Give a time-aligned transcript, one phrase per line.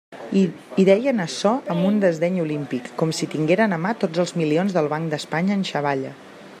[0.43, 4.77] I deien açò amb un desdeny olímpic, com si tingueren a mà tots els milions
[4.79, 6.21] del Banc d'Espanya en xavalla.